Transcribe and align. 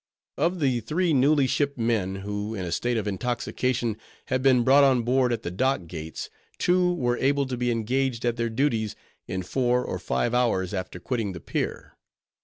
Of 0.35 0.59
the 0.59 0.79
three 0.79 1.13
newly 1.13 1.45
shipped 1.45 1.77
men, 1.77 2.15
who 2.25 2.55
in 2.55 2.65
a 2.65 2.71
state 2.71 2.97
of 2.97 3.05
intoxication 3.07 3.97
had 4.29 4.41
been 4.41 4.63
brought 4.63 4.83
on 4.83 5.03
board 5.03 5.31
at 5.31 5.43
the 5.43 5.51
dock 5.51 5.85
gates, 5.85 6.27
two 6.57 6.95
were 6.95 7.19
able 7.19 7.45
to 7.45 7.55
be 7.55 7.69
engaged 7.69 8.25
at 8.25 8.35
their 8.35 8.49
duties, 8.49 8.95
in 9.27 9.43
four 9.43 9.85
or 9.85 9.99
five 9.99 10.33
hours 10.33 10.73
after 10.73 10.99
quitting 10.99 11.33
the 11.33 11.39
pier. 11.39 11.95